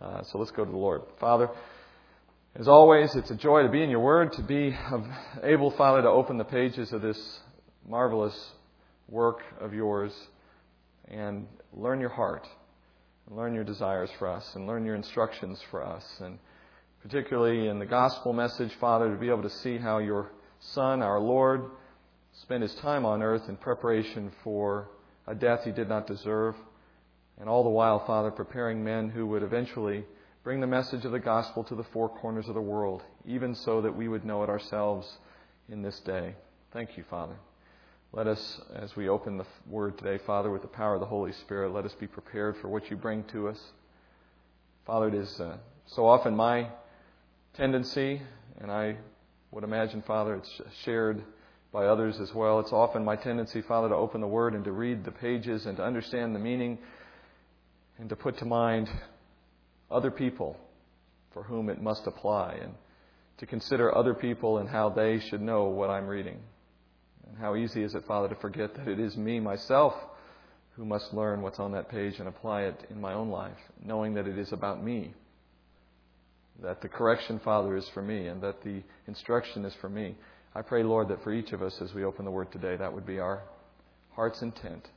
[0.00, 1.02] Uh, so let's go to the Lord.
[1.18, 1.50] Father,
[2.54, 4.76] as always, it's a joy to be in your word, to be
[5.42, 7.40] able, Father, to open the pages of this
[7.86, 8.52] marvelous
[9.08, 10.12] work of yours
[11.08, 12.46] and learn your heart,
[13.26, 16.04] and learn your desires for us, and learn your instructions for us.
[16.20, 16.38] And
[17.02, 20.30] particularly in the gospel message, Father, to be able to see how your
[20.60, 21.62] Son, our Lord,
[22.42, 24.90] spent his time on earth in preparation for
[25.26, 26.54] a death he did not deserve,
[27.38, 30.04] and all the while, Father, preparing men who would eventually
[30.42, 33.80] bring the message of the gospel to the four corners of the world, even so
[33.80, 35.18] that we would know it ourselves
[35.68, 36.34] in this day.
[36.72, 37.36] Thank you, Father.
[38.12, 41.32] Let us, as we open the word today, Father, with the power of the Holy
[41.32, 43.60] Spirit, let us be prepared for what you bring to us.
[44.86, 46.68] Father, it is uh, so often my
[47.52, 48.22] tendency,
[48.60, 48.96] and I
[49.50, 51.22] would imagine, Father, it's shared
[51.72, 52.60] by others as well.
[52.60, 55.76] It's often my tendency, Father, to open the Word and to read the pages and
[55.76, 56.78] to understand the meaning
[57.98, 58.88] and to put to mind
[59.90, 60.56] other people
[61.32, 62.72] for whom it must apply and
[63.38, 66.38] to consider other people and how they should know what I'm reading.
[67.28, 69.94] And how easy is it, Father, to forget that it is me, myself,
[70.72, 74.14] who must learn what's on that page and apply it in my own life, knowing
[74.14, 75.12] that it is about me.
[76.62, 80.16] That the correction, Father, is for me and that the instruction is for me.
[80.54, 82.92] I pray, Lord, that for each of us as we open the Word today, that
[82.92, 83.42] would be our
[84.10, 84.88] heart's intent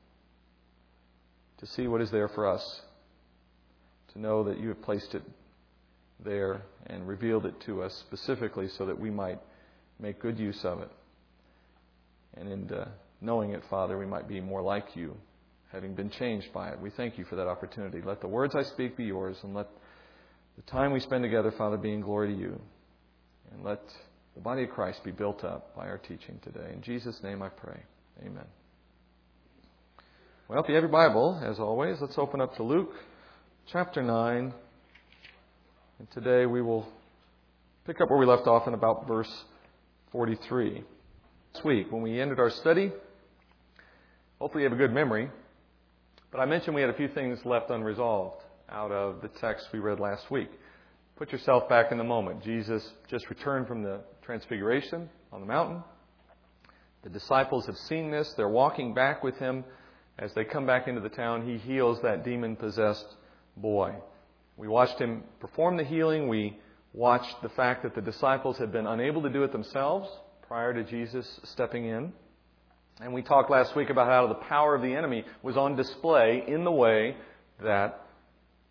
[1.59, 2.81] to see what is there for us,
[4.13, 5.23] to know that you have placed it
[6.23, 9.39] there and revealed it to us specifically so that we might
[9.99, 10.91] make good use of it.
[12.35, 15.15] And in uh, knowing it, Father, we might be more like you,
[15.71, 16.79] having been changed by it.
[16.79, 18.01] We thank you for that opportunity.
[18.01, 19.67] Let the words I speak be yours, and let
[20.55, 22.61] the time we spend together, Father, be in glory to you.
[23.53, 23.81] And let
[24.35, 26.71] the body of Christ be built up by our teaching today.
[26.73, 27.81] In Jesus' name I pray.
[28.21, 28.45] Amen.
[30.47, 32.93] Well, if you have your Bible, as always, let's open up to Luke
[33.67, 34.53] chapter 9.
[35.99, 36.87] And today we will
[37.85, 39.31] pick up where we left off in about verse
[40.11, 40.83] 43.
[41.53, 42.91] This week, when we ended our study,
[44.39, 45.29] hopefully you have a good memory,
[46.31, 49.79] but I mentioned we had a few things left unresolved out of the text we
[49.79, 50.49] read last week.
[51.17, 52.43] Put yourself back in the moment.
[52.43, 55.83] Jesus just returned from the transfiguration on the mountain.
[57.03, 58.33] The disciples have seen this.
[58.37, 59.63] They're walking back with him.
[60.19, 63.05] As they come back into the town, he heals that demon possessed
[63.57, 63.93] boy.
[64.57, 66.27] We watched him perform the healing.
[66.27, 66.57] We
[66.93, 70.09] watched the fact that the disciples had been unable to do it themselves
[70.47, 72.11] prior to Jesus stepping in.
[72.99, 76.43] And we talked last week about how the power of the enemy was on display
[76.47, 77.15] in the way
[77.63, 78.05] that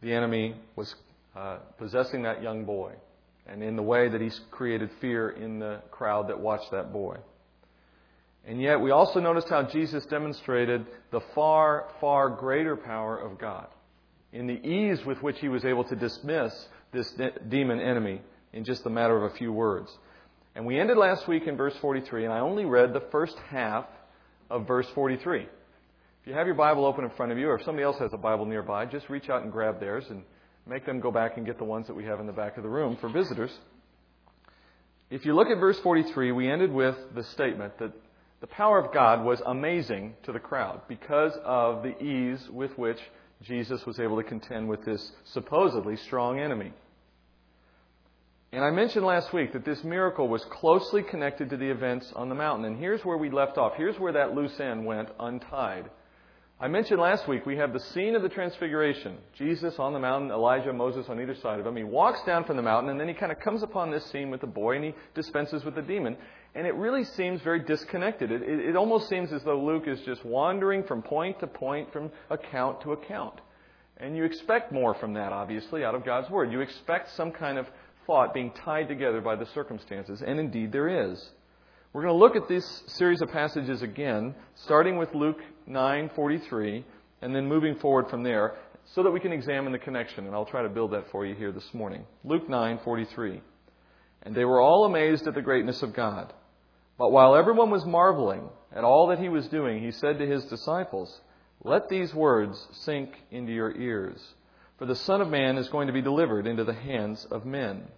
[0.03, 0.95] the enemy was
[1.35, 2.93] uh, possessing that young boy
[3.47, 7.17] and in the way that he created fear in the crowd that watched that boy.
[8.47, 13.67] And yet, we also noticed how Jesus demonstrated the far, far greater power of God
[14.33, 16.53] in the ease with which he was able to dismiss
[16.93, 18.21] this de- demon enemy
[18.53, 19.91] in just a matter of a few words.
[20.55, 23.87] And we ended last week in verse 43, and I only read the first half
[24.49, 25.43] of verse 43.
[25.43, 28.13] If you have your Bible open in front of you, or if somebody else has
[28.13, 30.23] a Bible nearby, just reach out and grab theirs and
[30.67, 32.63] make them go back and get the ones that we have in the back of
[32.63, 33.57] the room for visitors.
[35.09, 37.93] If you look at verse 43, we ended with the statement that
[38.41, 42.99] the power of God was amazing to the crowd because of the ease with which
[43.43, 46.73] Jesus was able to contend with this supposedly strong enemy.
[48.53, 52.29] And I mentioned last week that this miracle was closely connected to the events on
[52.29, 52.65] the mountain.
[52.65, 53.75] And here's where we left off.
[53.77, 55.89] Here's where that loose end went untied.
[56.63, 59.17] I mentioned last week we have the scene of the transfiguration.
[59.33, 61.75] Jesus on the mountain, Elijah, Moses on either side of him.
[61.75, 64.29] He walks down from the mountain and then he kind of comes upon this scene
[64.29, 66.19] with the boy and he dispenses with the demon.
[66.55, 68.31] And it really seems very disconnected.
[68.31, 71.91] It, it, it almost seems as though Luke is just wandering from point to point,
[71.95, 73.41] from account to account.
[73.97, 76.53] And you expect more from that, obviously, out of God's Word.
[76.53, 77.69] You expect some kind of
[78.07, 80.23] thought being tied together by the circumstances.
[80.27, 81.31] And indeed there is.
[81.93, 86.85] We're going to look at this series of passages again, starting with Luke 9:43
[87.21, 90.45] and then moving forward from there so that we can examine the connection and I'll
[90.45, 92.07] try to build that for you here this morning.
[92.23, 93.41] Luke 9:43.
[94.23, 96.33] And they were all amazed at the greatness of God.
[96.97, 100.45] But while everyone was marveling at all that he was doing, he said to his
[100.45, 101.21] disciples,
[101.65, 104.37] "Let these words sink into your ears,
[104.79, 107.89] for the Son of man is going to be delivered into the hands of men."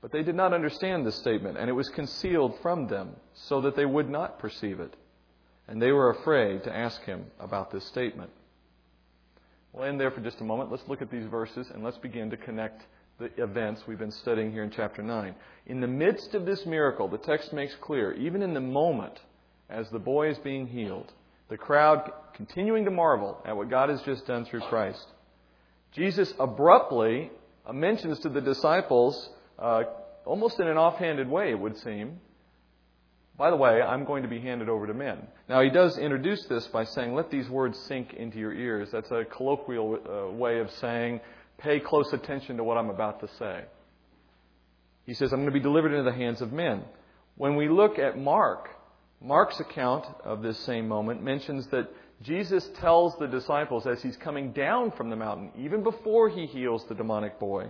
[0.00, 3.74] But they did not understand this statement, and it was concealed from them, so that
[3.74, 4.94] they would not perceive it.
[5.66, 8.30] And they were afraid to ask him about this statement.
[9.72, 10.70] We'll end there for just a moment.
[10.70, 12.86] Let's look at these verses, and let's begin to connect
[13.18, 15.34] the events we've been studying here in chapter 9.
[15.66, 19.18] In the midst of this miracle, the text makes clear, even in the moment
[19.68, 21.12] as the boy is being healed,
[21.48, 25.04] the crowd continuing to marvel at what God has just done through Christ,
[25.92, 27.30] Jesus abruptly
[27.72, 29.84] mentions to the disciples, uh,
[30.24, 32.20] almost in an offhanded way, it would seem,
[33.36, 35.18] by the way, I'm going to be handed over to men.
[35.48, 38.88] Now, he does introduce this by saying, let these words sink into your ears.
[38.90, 41.20] That's a colloquial uh, way of saying,
[41.58, 43.64] pay close attention to what I'm about to say.
[45.06, 46.82] He says, I'm going to be delivered into the hands of men.
[47.36, 48.68] When we look at Mark,
[49.20, 51.88] Mark's account of this same moment mentions that
[52.22, 56.84] Jesus tells the disciples as he's coming down from the mountain, even before he heals
[56.88, 57.68] the demonic boy,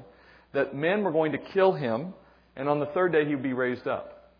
[0.52, 2.14] that men were going to kill him,
[2.56, 4.32] and on the third day he would be raised up.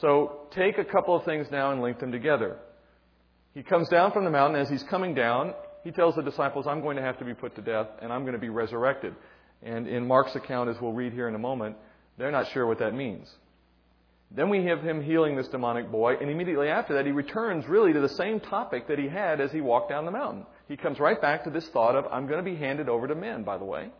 [0.00, 2.58] So take a couple of things now and link them together.
[3.54, 4.60] He comes down from the mountain.
[4.60, 7.56] As he's coming down, he tells the disciples, I'm going to have to be put
[7.56, 9.14] to death, and I'm going to be resurrected.
[9.62, 11.76] And in Mark's account, as we'll read here in a moment,
[12.16, 13.28] they're not sure what that means.
[14.30, 17.92] Then we have him healing this demonic boy, and immediately after that, he returns really
[17.92, 20.46] to the same topic that he had as he walked down the mountain.
[20.68, 23.14] He comes right back to this thought of, I'm going to be handed over to
[23.16, 23.90] men, by the way.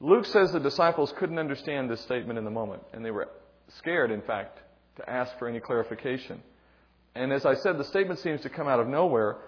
[0.00, 3.28] Luke says the disciples couldn't understand this statement in the moment, and they were
[3.78, 4.58] scared, in fact,
[4.96, 6.42] to ask for any clarification.
[7.14, 9.38] And as I said, the statement seems to come out of nowhere.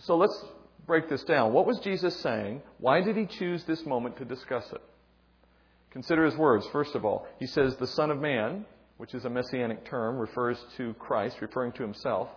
[0.00, 0.38] So let's
[0.86, 1.52] break this down.
[1.52, 2.60] What was Jesus saying?
[2.78, 4.82] Why did he choose this moment to discuss it?
[5.90, 7.26] Consider his words, first of all.
[7.38, 8.66] He says, The Son of Man,
[8.98, 12.28] which is a messianic term, refers to Christ, referring to himself,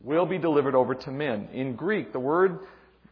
[0.00, 1.48] will be delivered over to men.
[1.52, 2.60] In Greek, the, word,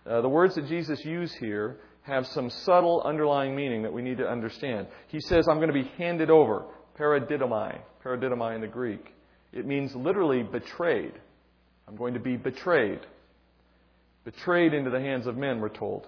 [0.08, 4.18] uh, the words that Jesus used here have some subtle underlying meaning that we need
[4.18, 4.86] to understand.
[5.08, 6.64] He says, I'm going to be handed over,
[6.98, 9.12] paradidomai, paradidomai in the Greek.
[9.52, 11.12] It means literally betrayed.
[11.88, 13.00] I'm going to be betrayed.
[14.24, 16.06] Betrayed into the hands of men, we're told.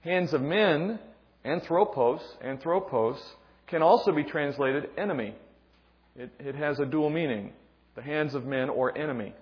[0.00, 0.98] Hands of men
[1.44, 3.20] Anthropos, anthropos,
[3.66, 5.34] can also be translated enemy.
[6.16, 7.52] It, it has a dual meaning
[7.94, 9.32] the hands of men or enemy.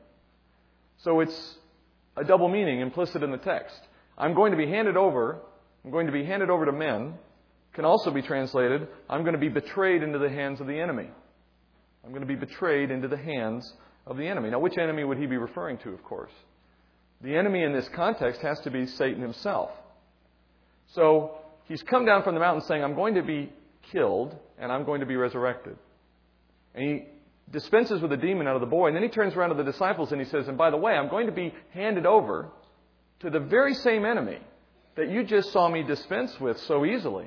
[0.98, 1.54] So it's
[2.18, 3.80] a double meaning implicit in the text.
[4.18, 5.38] I'm going to be handed over,
[5.84, 7.14] I'm going to be handed over to men,
[7.74, 11.08] can also be translated, I'm going to be betrayed into the hands of the enemy.
[12.04, 13.72] I'm going to be betrayed into the hands
[14.06, 14.50] of the enemy.
[14.50, 16.32] Now, which enemy would he be referring to, of course?
[17.22, 19.70] The enemy in this context has to be Satan himself.
[20.88, 21.36] So,
[21.66, 23.52] he's come down from the mountain saying, I'm going to be
[23.90, 25.76] killed and I'm going to be resurrected.
[26.74, 27.04] And he
[27.50, 29.70] dispenses with a demon out of the boy, and then he turns around to the
[29.70, 32.48] disciples and he says, And by the way, I'm going to be handed over
[33.20, 34.38] to the very same enemy
[34.96, 37.26] that you just saw me dispense with so easily.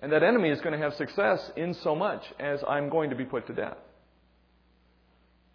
[0.00, 3.16] And that enemy is going to have success in so much as I'm going to
[3.16, 3.78] be put to death.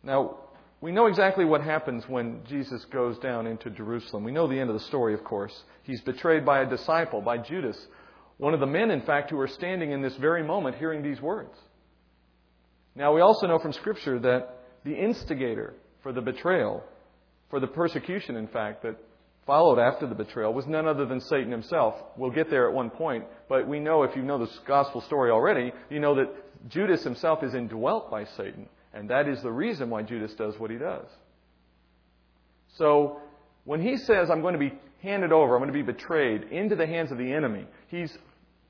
[0.03, 0.37] Now,
[0.81, 4.23] we know exactly what happens when Jesus goes down into Jerusalem.
[4.23, 5.53] We know the end of the story, of course.
[5.83, 7.77] He's betrayed by a disciple, by Judas,
[8.37, 11.19] one of the men, in fact, who are standing in this very moment hearing these
[11.19, 11.53] words.
[12.95, 14.55] Now, we also know from Scripture that
[14.85, 16.81] the instigator for the betrayal,
[17.49, 18.95] for the persecution, in fact, that
[19.49, 21.95] followed after the betrayal was none other than Satan himself.
[22.15, 25.31] We'll get there at one point, but we know, if you know this gospel story
[25.31, 26.29] already, you know that
[26.69, 28.69] Judas himself is indwelt by Satan.
[28.93, 31.07] And that is the reason why Judas does what he does.
[32.77, 33.21] So,
[33.65, 36.75] when he says, I'm going to be handed over, I'm going to be betrayed into
[36.75, 38.15] the hands of the enemy, he's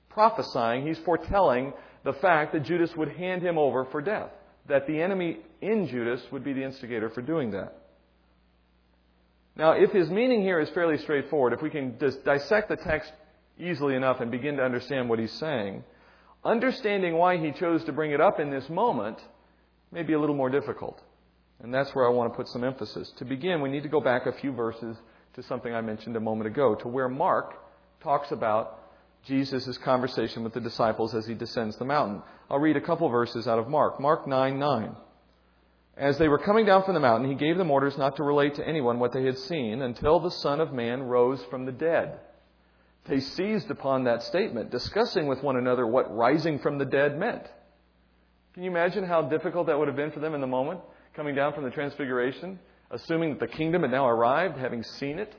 [0.08, 1.74] prophesying, he's foretelling
[2.06, 4.32] the fact that Judas would hand him over for death.
[4.70, 7.79] That the enemy in Judas would be the instigator for doing that.
[9.56, 13.12] Now, if his meaning here is fairly straightforward, if we can just dissect the text
[13.60, 15.84] easily enough and begin to understand what he's saying,
[16.44, 19.18] understanding why he chose to bring it up in this moment
[19.92, 21.02] may be a little more difficult.
[21.62, 23.12] And that's where I want to put some emphasis.
[23.18, 24.96] To begin, we need to go back a few verses
[25.34, 27.56] to something I mentioned a moment ago, to where Mark
[28.02, 28.80] talks about
[29.26, 32.22] Jesus' conversation with the disciples as he descends the mountain.
[32.50, 34.00] I'll read a couple verses out of Mark.
[34.00, 34.96] Mark 9 9.
[36.00, 38.56] As they were coming down from the mountain, he gave them orders not to relate
[38.56, 42.18] to anyone what they had seen until the Son of Man rose from the dead.
[43.06, 47.44] They seized upon that statement, discussing with one another what rising from the dead meant.
[48.54, 50.80] Can you imagine how difficult that would have been for them in the moment,
[51.16, 52.60] coming down from the transfiguration,
[52.92, 55.36] assuming that the kingdom had now arrived, having seen it?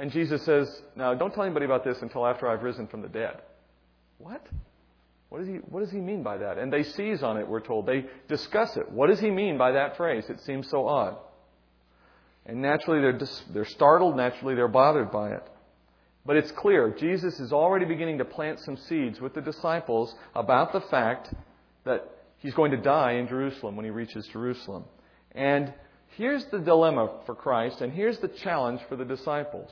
[0.00, 3.08] And Jesus says, Now, don't tell anybody about this until after I've risen from the
[3.08, 3.40] dead.
[4.18, 4.44] What?
[5.32, 6.58] What does, he, what does he mean by that?
[6.58, 7.86] And they seize on it, we're told.
[7.86, 8.92] They discuss it.
[8.92, 10.28] What does he mean by that phrase?
[10.28, 11.16] It seems so odd.
[12.44, 14.14] And naturally, they're, dis- they're startled.
[14.14, 15.42] Naturally, they're bothered by it.
[16.26, 20.74] But it's clear, Jesus is already beginning to plant some seeds with the disciples about
[20.74, 21.32] the fact
[21.86, 24.84] that he's going to die in Jerusalem when he reaches Jerusalem.
[25.34, 25.72] And
[26.18, 29.70] here's the dilemma for Christ, and here's the challenge for the disciples.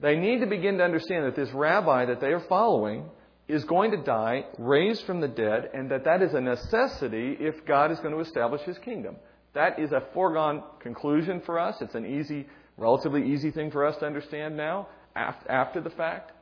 [0.00, 3.10] They need to begin to understand that this rabbi that they are following
[3.52, 7.66] is going to die, raised from the dead, and that that is a necessity if
[7.66, 9.16] God is going to establish his kingdom.
[9.54, 11.76] That is a foregone conclusion for us.
[11.82, 12.46] It's an easy,
[12.78, 14.88] relatively easy thing for us to understand now.
[15.14, 16.32] after the fact,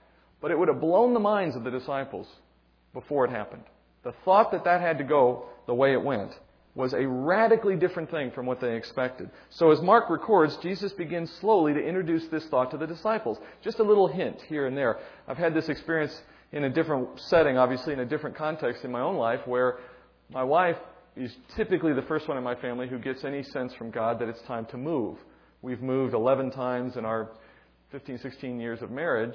[0.40, 2.28] but it would have blown the minds of the disciples
[2.92, 3.64] before it happened.
[4.04, 6.30] The thought that that had to go the way it went
[6.76, 9.28] was a radically different thing from what they expected.
[9.50, 13.38] So as Mark records, Jesus begins slowly to introduce this thought to the disciples.
[13.62, 14.98] Just a little hint here and there.
[15.26, 16.16] I've had this experience
[16.52, 19.78] in a different setting, obviously in a different context in my own life, where
[20.30, 20.76] my wife
[21.16, 24.28] is typically the first one in my family who gets any sense from God that
[24.28, 25.18] it's time to move.
[25.62, 27.30] We've moved 11 times in our
[27.92, 29.34] 15, 16 years of marriage,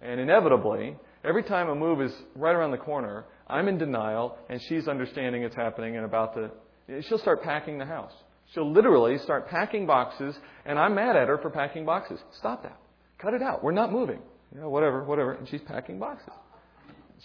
[0.00, 4.60] and inevitably, every time a move is right around the corner, I'm in denial, and
[4.68, 6.50] she's understanding it's happening and about to.
[7.02, 8.12] She'll start packing the house.
[8.52, 12.20] She'll literally start packing boxes, and I'm mad at her for packing boxes.
[12.38, 12.76] Stop that.
[13.18, 13.62] Cut it out.
[13.62, 14.18] We're not moving.
[14.52, 15.32] You know, whatever, whatever.
[15.32, 16.34] And she's packing boxes.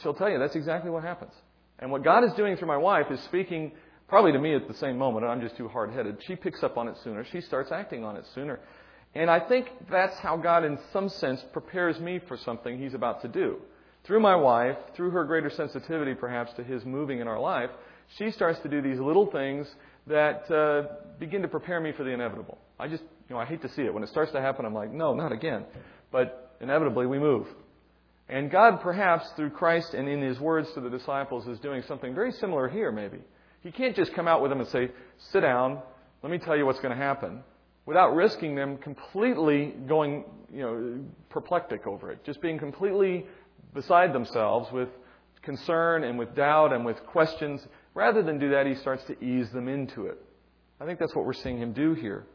[0.02, 1.34] She'll tell you that's exactly what happens.
[1.80, 3.72] And what God is doing through my wife is speaking
[4.08, 6.18] probably to me at the same moment, I'm just too hard headed.
[6.26, 7.26] She picks up on it sooner.
[7.32, 8.60] She starts acting on it sooner.
[9.16, 13.22] And I think that's how God, in some sense, prepares me for something He's about
[13.24, 13.58] to do.
[14.04, 17.70] Through my wife, through her greater sensitivity perhaps to His moving in our life,
[18.18, 19.68] she starts to do these little things
[20.08, 22.58] that uh, begin to prepare me for the inevitable.
[22.80, 23.94] I just, you know, I hate to see it.
[23.94, 25.66] When it starts to happen, I'm like, no, not again.
[26.12, 27.48] But inevitably, we move.
[28.30, 32.14] And God, perhaps through Christ and in His words to the disciples, is doing something
[32.14, 33.20] very similar here, maybe.
[33.62, 34.92] He can't just come out with them and say,
[35.32, 35.82] sit down,
[36.24, 37.42] let me tell you what's going to happen,
[37.86, 43.26] without risking them completely going, you know, perplectic over it, just being completely
[43.74, 44.90] beside themselves with
[45.42, 47.66] concern and with doubt and with questions.
[47.94, 50.18] Rather than do that, he starts to ease them into it.
[50.82, 52.26] I think that's what we're seeing him do here.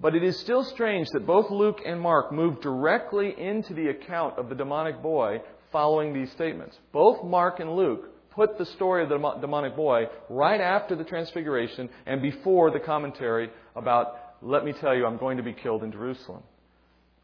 [0.00, 4.38] But it is still strange that both Luke and Mark move directly into the account
[4.38, 5.42] of the demonic boy
[5.72, 6.78] following these statements.
[6.92, 11.90] Both Mark and Luke put the story of the demonic boy right after the transfiguration
[12.06, 15.92] and before the commentary about, let me tell you, I'm going to be killed in
[15.92, 16.42] Jerusalem.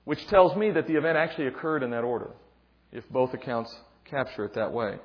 [0.04, 2.30] Which tells me that the event actually occurred in that order,
[2.92, 4.97] if both accounts capture it that way.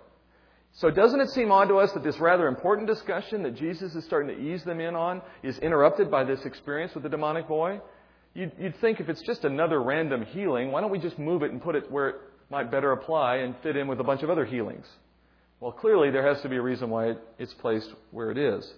[0.73, 4.05] So doesn't it seem odd to us that this rather important discussion that Jesus is
[4.05, 7.81] starting to ease them in on is interrupted by this experience with the demonic boy?
[8.33, 11.51] You'd, you'd, think if it's just another random healing, why don't we just move it
[11.51, 12.15] and put it where it
[12.49, 14.87] might better apply and fit in with a bunch of other healings?
[15.59, 18.73] Well, clearly there has to be a reason why it's placed where it is.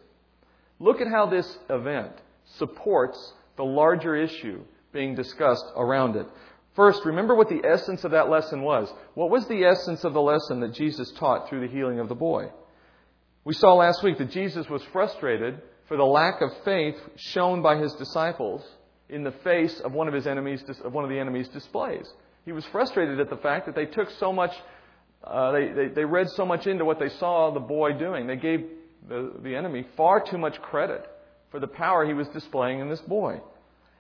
[0.80, 2.12] Look at how this event
[2.58, 6.26] supports the larger issue being discussed around it.
[6.76, 8.92] First, remember what the essence of that lesson was.
[9.14, 12.16] What was the essence of the lesson that Jesus taught through the healing of the
[12.16, 12.50] boy?
[13.46, 17.78] We saw last week that Jesus was frustrated for the lack of faith shown by
[17.78, 18.64] his disciples
[19.10, 22.10] in the face of one of his enemies, of one of the enemy's displays.
[22.46, 24.52] He was frustrated at the fact that they took so much,
[25.24, 28.26] uh, they, they, they read so much into what they saw the boy doing.
[28.26, 28.66] They gave
[29.08, 31.06] the, the enemy far too much credit
[31.52, 33.40] for the power he was displaying in this boy.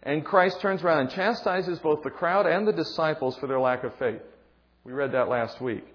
[0.04, 3.84] And Christ turns around and chastises both the crowd and the disciples for their lack
[3.84, 4.22] of faith.
[4.84, 5.86] We read that last week.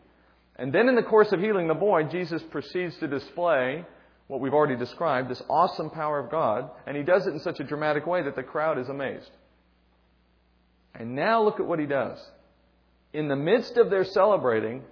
[0.56, 3.84] And then in the course of healing the boy, Jesus proceeds to display
[4.26, 7.60] what we've already described, this awesome power of God, and he does it in such
[7.60, 9.30] a dramatic way that the crowd is amazed.
[10.94, 12.18] And now look at what he does.
[13.12, 14.82] In the midst of their celebrating,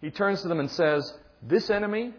[0.00, 1.12] he turns to them and says,
[1.42, 2.12] This enemy,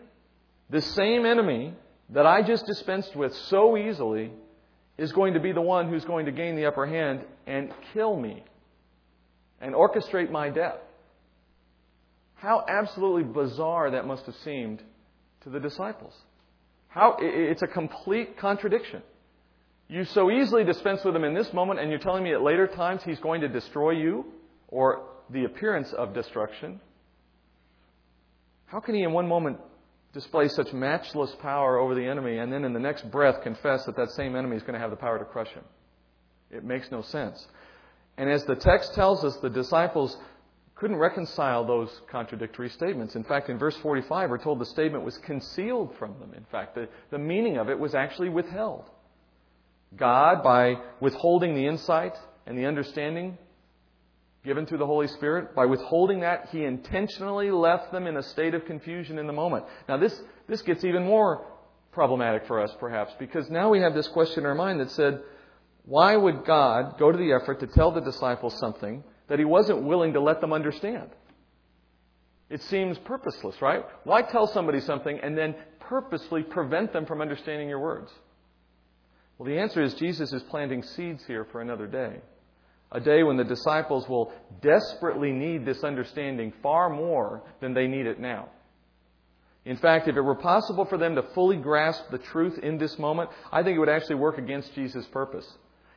[0.69, 1.73] this same enemy
[2.09, 4.31] that I just dispensed with so easily,
[4.97, 8.15] is going to be the one who's going to gain the upper hand and kill
[8.15, 8.43] me
[9.59, 10.77] and orchestrate my death.
[12.35, 14.83] How absolutely bizarre that must have seemed
[15.43, 16.13] to the disciples.
[16.89, 19.01] How, it's a complete contradiction.
[19.87, 22.67] You so easily dispense with him in this moment, and you're telling me at later
[22.67, 24.25] times he's going to destroy you
[24.67, 26.79] or the appearance of destruction.
[28.65, 29.59] How can he in one moment
[30.13, 33.95] display such matchless power over the enemy and then in the next breath confess that
[33.95, 35.63] that same enemy is going to have the power to crush him.
[36.51, 37.47] It makes no sense.
[38.17, 40.15] And as the text tells us, the disciples
[40.75, 43.15] couldn't reconcile those contradictory statements.
[43.15, 46.33] In fact, in verse 45, we're told the statement was concealed from them.
[46.35, 48.89] In fact, the, the meaning of it was actually withheld.
[49.95, 52.15] God, by withholding the insight
[52.45, 53.37] and the understanding
[54.43, 55.55] given through the Holy Spirit.
[55.55, 59.65] By withholding that, he intentionally left them in a state of confusion in the moment.
[59.87, 61.45] Now, this, this gets even more
[61.91, 65.21] problematic for us, perhaps, because now we have this question in our mind that said,
[65.85, 69.83] why would God go to the effort to tell the disciples something that he wasn't
[69.83, 71.09] willing to let them understand?
[72.49, 73.83] It seems purposeless, right?
[74.03, 78.11] Why tell somebody something and then purposely prevent them from understanding your words?
[79.37, 82.21] Well, the answer is Jesus is planting seeds here for another day
[82.93, 84.31] a day when the disciples will
[84.61, 88.49] desperately need this understanding far more than they need it now.
[89.65, 92.99] In fact, if it were possible for them to fully grasp the truth in this
[92.99, 95.49] moment, I think it would actually work against Jesus' purpose.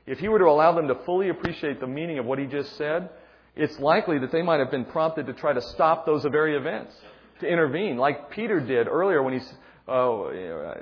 [0.06, 2.76] If he were to allow them to fully appreciate the meaning of what he just
[2.76, 3.10] said,
[3.56, 6.94] it's likely that they might have been prompted to try to stop those very events,
[7.40, 9.54] to intervene, like Peter did earlier when he's
[9.88, 10.30] uh,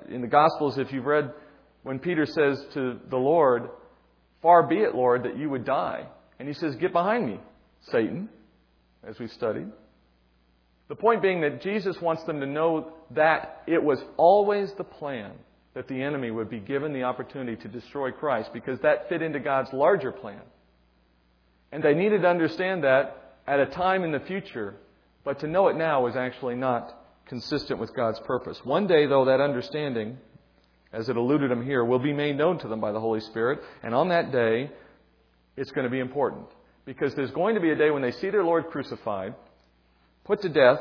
[0.08, 0.76] in the Gospels.
[0.78, 1.32] If you've read
[1.84, 3.70] when Peter says to the Lord,
[4.44, 6.06] "Far be it, Lord, that you would die,"
[6.38, 7.40] and he says, "Get behind me,
[7.80, 8.28] Satan,"
[9.02, 9.72] as we've studied.
[10.88, 15.32] The point being that Jesus wants them to know that it was always the plan
[15.72, 19.40] that the enemy would be given the opportunity to destroy Christ because that fit into
[19.40, 20.42] God's larger plan.
[21.72, 24.74] And they needed to understand that at a time in the future,
[25.24, 28.62] but to know it now was actually not consistent with God's purpose.
[28.62, 30.18] One day, though, that understanding,
[30.94, 33.60] as it alluded them here, will be made known to them by the Holy Spirit.
[33.82, 34.70] And on that day,
[35.56, 36.46] it's going to be important.
[36.84, 39.34] Because there's going to be a day when they see their Lord crucified,
[40.24, 40.80] put to death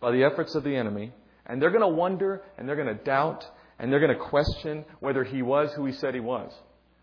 [0.00, 1.12] by the efforts of the enemy,
[1.46, 3.44] and they're going to wonder and they're going to doubt
[3.78, 6.52] and they're going to question whether he was who he said he was.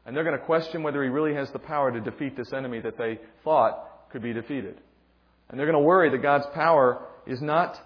[0.05, 2.79] And they're going to question whether he really has the power to defeat this enemy
[2.79, 4.79] that they thought could be defeated.
[5.49, 7.77] And they're going to worry that God's power is not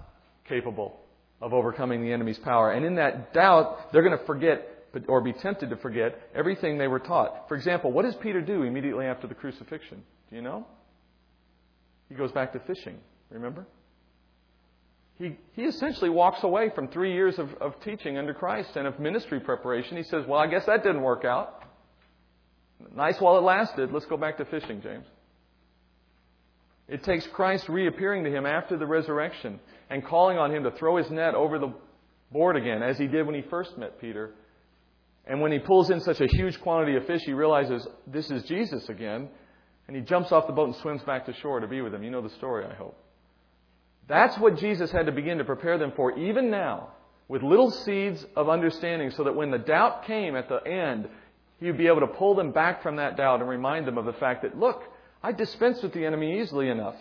[0.48, 1.01] capable
[1.42, 2.72] of overcoming the enemy's power.
[2.72, 4.68] And in that doubt, they're going to forget
[5.08, 7.48] or be tempted to forget everything they were taught.
[7.48, 10.04] For example, what does Peter do immediately after the crucifixion?
[10.30, 10.68] Do you know?
[12.10, 12.98] He goes back to fishing,
[13.30, 13.66] remember?
[15.22, 19.00] he, he essentially walks away from three years of, of teaching under Christ and of
[19.00, 19.96] ministry preparation.
[19.96, 21.64] He says, Well, I guess that didn't work out.
[22.96, 23.92] Nice while it lasted.
[23.92, 25.06] Let's go back to fishing, James.
[26.88, 29.60] It takes Christ reappearing to him after the resurrection
[29.92, 31.74] and calling on him to throw his net over the
[32.32, 34.34] board again, as he did when he first met Peter.
[35.28, 38.44] And when he pulls in such a huge quantity of fish, he realizes this is
[38.44, 39.28] Jesus again.
[39.88, 42.04] And he jumps off the boat and swims back to shore to be with him.
[42.04, 42.98] You know the story, I hope.
[44.08, 46.94] That's what Jesus had to begin to prepare them for, even now,
[47.28, 51.10] with little seeds of understanding, so that when the doubt came at the end,
[51.60, 54.06] he would be able to pull them back from that doubt and remind them of
[54.06, 54.84] the fact that, look,
[55.22, 56.96] I dispensed with the enemy easily enough.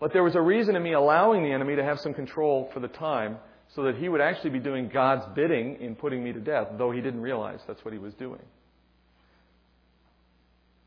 [0.00, 2.80] But there was a reason in me allowing the enemy to have some control for
[2.80, 3.36] the time
[3.74, 6.90] so that he would actually be doing God's bidding in putting me to death, though
[6.90, 8.40] he didn't realize that's what he was doing.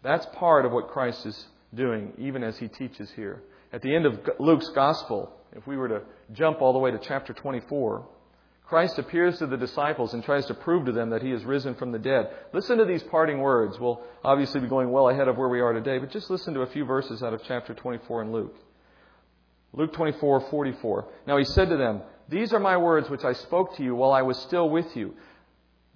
[0.02, 3.42] That's part of what Christ is doing, even as he teaches here.
[3.72, 6.02] At the end of Luke's gospel, if we were to
[6.34, 8.06] jump all the way to chapter 24,
[8.66, 11.76] Christ appears to the disciples and tries to prove to them that he is risen
[11.76, 12.30] from the dead.
[12.54, 13.80] Listen to these parting words.
[13.80, 16.62] We'll obviously be going well ahead of where we are today, but just listen to
[16.62, 18.56] a few verses out of chapter 24 in Luke.
[19.74, 21.08] Luke 24, 44.
[21.28, 24.12] Now he said to them, These are my words which I spoke to you while
[24.12, 25.16] I was still with you,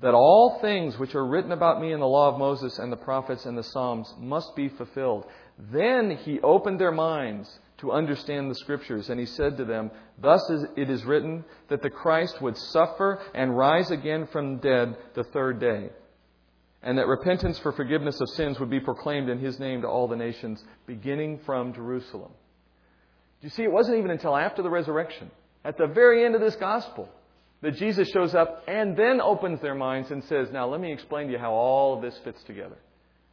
[0.02, 2.98] that all things which are written about me in the law of Moses and the
[2.98, 5.26] prophets and the Psalms must be fulfilled.
[5.72, 9.10] Then he opened their minds to understand the Scriptures.
[9.10, 10.42] And he said to them, Thus
[10.76, 15.24] it is written that the Christ would suffer and rise again from the dead the
[15.24, 15.90] third day,
[16.82, 20.08] and that repentance for forgiveness of sins would be proclaimed in his name to all
[20.08, 22.32] the nations, beginning from Jerusalem.
[23.41, 25.30] You see, it wasn't even until after the resurrection,
[25.63, 27.10] at the very end of this gospel,
[27.62, 31.28] that Jesus shows up and then opens their minds and says, Now let me explain
[31.28, 32.78] to you how all of this fits together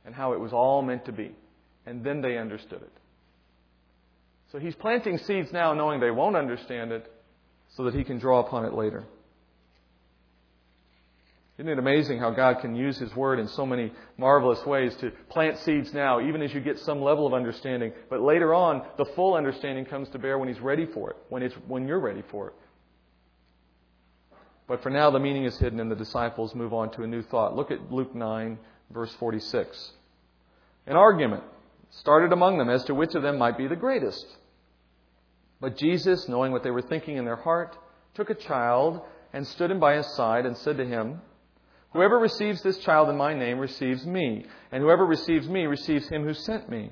[0.05, 1.33] and how it was all meant to be.
[1.87, 2.93] And then they understood it.
[4.53, 7.11] So he's planting seeds now, knowing they won't understand it,
[7.77, 9.05] so that he can draw upon it later.
[11.57, 15.13] Isn't it amazing how God can use His Word in so many marvelous ways to
[15.29, 17.93] plant seeds now, even as you get some level of understanding?
[18.11, 21.45] But later on, the full understanding comes to bear when He's ready for it, when,
[21.45, 22.55] it's, when you're ready for it.
[24.67, 27.23] But for now, the meaning is hidden, and the disciples move on to a new
[27.23, 27.55] thought.
[27.55, 28.59] Look at Luke 9,
[28.91, 29.93] verse 46.
[30.87, 31.45] An argument
[31.91, 34.27] started among them as to which of them might be the greatest.
[35.61, 37.77] But Jesus, knowing what they were thinking in their heart,
[38.15, 41.21] took a child and stood him by his side and said to him,
[41.95, 46.25] Whoever receives this child in my name receives me, and whoever receives me receives him
[46.25, 46.91] who sent me.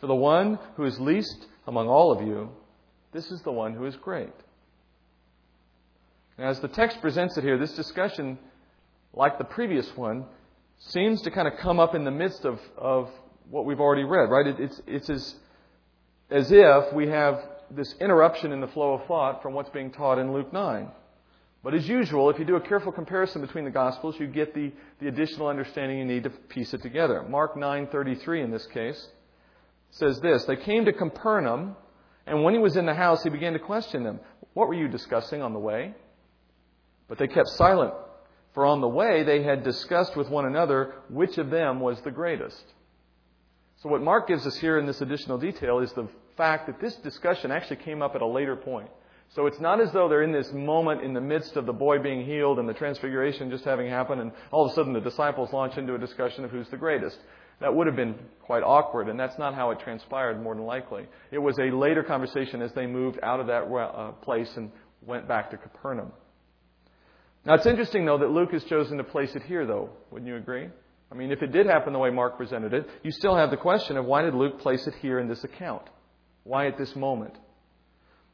[0.00, 2.50] For the one who is least among all of you,
[3.12, 4.32] this is the one who is great.
[6.36, 8.40] Now, as the text presents it here, this discussion,
[9.12, 10.24] like the previous one,
[10.78, 13.08] seems to kind of come up in the midst of, of
[13.50, 14.48] what we've already read, right?
[14.48, 15.34] It, it's it's as,
[16.28, 20.18] as if we have this interruption in the flow of thought from what's being taught
[20.18, 20.88] in Luke 9.
[21.64, 24.70] But as usual, if you do a careful comparison between the Gospels, you get the,
[25.00, 27.22] the additional understanding you need to piece it together.
[27.22, 29.08] Mark 9.33 in this case
[29.88, 31.74] says this, They came to Capernaum,
[32.26, 34.20] and when he was in the house, he began to question them.
[34.52, 35.94] What were you discussing on the way?
[37.08, 37.94] But they kept silent,
[38.52, 42.10] for on the way they had discussed with one another which of them was the
[42.10, 42.62] greatest.
[43.76, 46.94] So what Mark gives us here in this additional detail is the fact that this
[46.96, 48.90] discussion actually came up at a later point.
[49.34, 51.98] So it's not as though they're in this moment in the midst of the boy
[51.98, 55.52] being healed and the transfiguration just having happened, and all of a sudden the disciples
[55.52, 57.18] launch into a discussion of who's the greatest.
[57.60, 61.06] That would have been quite awkward, and that's not how it transpired, more than likely.
[61.32, 64.70] It was a later conversation as they moved out of that uh, place and
[65.02, 66.12] went back to Capernaum.
[67.44, 69.90] Now, it's interesting, though, that Luke has chosen to place it here, though.
[70.10, 70.68] Wouldn't you agree?
[71.10, 73.56] I mean, if it did happen the way Mark presented it, you still have the
[73.56, 75.82] question of why did Luke place it here in this account?
[76.44, 77.34] Why at this moment?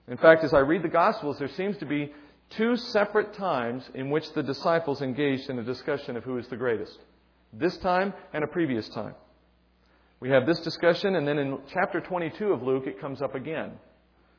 [0.08, 2.12] In fact, as I read the Gospels, there seems to be
[2.50, 6.56] two separate times in which the disciples engaged in a discussion of who is the
[6.56, 6.98] greatest.
[7.52, 9.14] This time and a previous time.
[10.20, 13.72] We have this discussion, and then in chapter 22 of Luke, it comes up again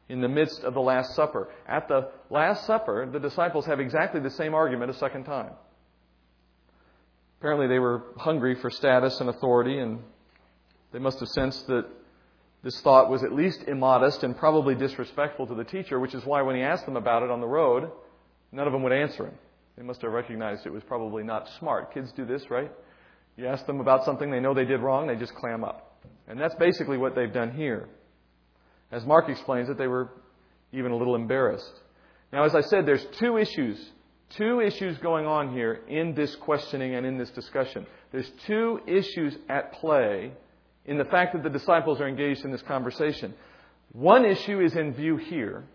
[0.09, 1.49] in the midst of the Last Supper.
[1.67, 5.53] At the Last Supper, the disciples have exactly the same argument a second time.
[7.39, 9.99] Apparently, they were hungry for status and authority, and
[10.91, 11.85] they must have sensed that
[12.63, 16.41] this thought was at least immodest and probably disrespectful to the teacher, which is why
[16.41, 17.89] when he asked them about it on the road,
[18.51, 19.35] none of them would answer him.
[19.77, 21.93] They must have recognized it was probably not smart.
[21.93, 22.71] Kids do this, right?
[23.35, 26.03] You ask them about something they know they did wrong, they just clam up.
[26.27, 27.89] And that's basically what they've done here.
[28.91, 30.09] As Mark explains it, they were
[30.71, 31.79] even a little embarrassed.
[32.31, 33.83] Now, as I said, there's two issues,
[34.37, 37.85] two issues going on here in this questioning and in this discussion.
[38.11, 40.33] There's two issues at play
[40.85, 43.33] in the fact that the disciples are engaged in this conversation.
[43.91, 45.65] One issue is in view here.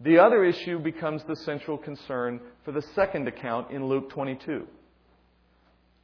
[0.00, 4.66] The other issue becomes the central concern for the second account in Luke 22.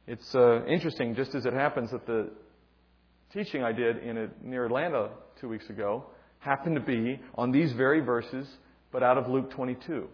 [0.07, 2.29] It's uh, interesting, just as it happens, that the
[3.33, 6.05] teaching I did in a, near Atlanta two weeks ago
[6.39, 8.47] happened to be on these very verses,
[8.91, 10.07] but out of Luke 22.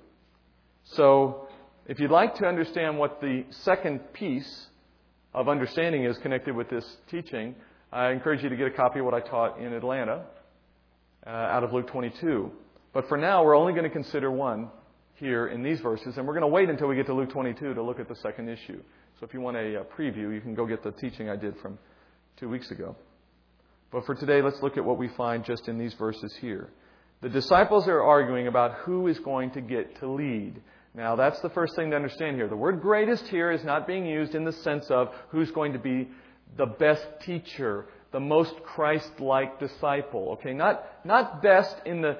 [0.84, 1.48] So,
[1.88, 4.68] if you'd like to understand what the second piece
[5.34, 7.56] of understanding is connected with this teaching,
[7.92, 10.26] I encourage you to get a copy of what I taught in Atlanta
[11.26, 12.52] uh, out of Luke 22.
[12.94, 14.70] But for now, we're only going to consider one
[15.16, 17.74] here in these verses, and we're going to wait until we get to Luke 22
[17.74, 18.82] to look at the second issue.
[19.20, 21.56] So if you want a, a preview, you can go get the teaching I did
[21.62, 21.78] from
[22.38, 22.96] two weeks ago.
[23.92, 26.70] But for today, let's look at what we find just in these verses here.
[27.22, 30.62] The disciples are arguing about who is going to get to lead.
[30.94, 32.48] Now, that's the first thing to understand here.
[32.48, 35.80] The word greatest here is not being used in the sense of who's going to
[35.80, 36.10] be
[36.58, 40.38] the best teacher, the most Christ like disciple.
[40.40, 42.18] Okay, not, not best in the,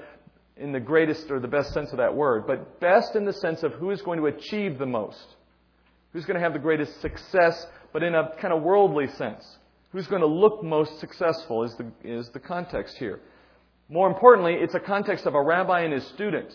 [0.56, 3.62] in the greatest or the best sense of that word, but best in the sense
[3.62, 5.26] of who is going to achieve the most.
[6.12, 9.44] Who's going to have the greatest success, but in a kind of worldly sense?
[9.92, 13.20] Who's going to look most successful is the, is the context here.
[13.88, 16.54] More importantly, it's a context of a rabbi and his students.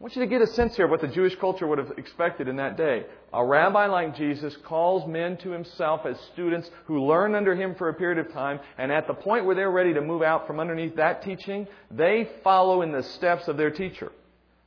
[0.00, 1.92] I want you to get a sense here of what the Jewish culture would have
[1.96, 3.06] expected in that day.
[3.32, 7.88] A rabbi like Jesus calls men to himself as students who learn under him for
[7.88, 10.58] a period of time, and at the point where they're ready to move out from
[10.58, 14.10] underneath that teaching, they follow in the steps of their teacher.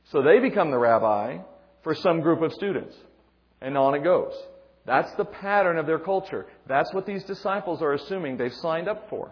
[0.04, 1.38] So they become the rabbi
[1.84, 2.96] for some group of students.
[3.60, 4.34] And on it goes.
[4.86, 6.46] That's the pattern of their culture.
[6.66, 9.30] That's what these disciples are assuming they've signed up for.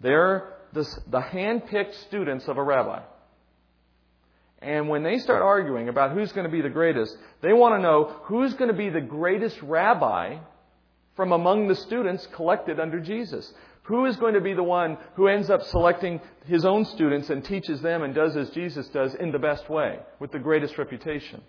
[0.00, 3.02] They're the, the hand-picked students of a rabbi.
[4.60, 7.82] And when they start arguing about who's going to be the greatest, they want to
[7.82, 10.38] know who's going to be the greatest rabbi
[11.14, 13.52] from among the students collected under Jesus.
[13.84, 17.44] Who is going to be the one who ends up selecting his own students and
[17.44, 21.40] teaches them and does as Jesus does in the best way, with the greatest reputation?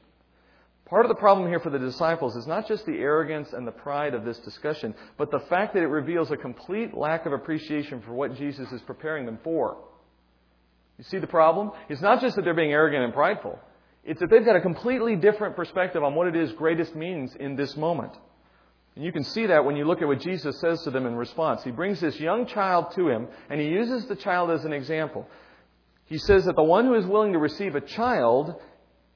[0.86, 3.72] Part of the problem here for the disciples is not just the arrogance and the
[3.72, 8.02] pride of this discussion, but the fact that it reveals a complete lack of appreciation
[8.02, 9.78] for what Jesus is preparing them for.
[11.00, 11.72] You see the problem?
[11.90, 13.58] It's not just that they're being arrogant and prideful.
[14.04, 17.56] It's that they've got a completely different perspective on what it is greatest means in
[17.56, 18.14] this moment.
[18.96, 21.16] And you can see that when you look at what Jesus says to them in
[21.16, 21.64] response.
[21.64, 25.28] He brings this young child to him, and he uses the child as an example.
[26.06, 28.56] He says that the one who is willing to receive a child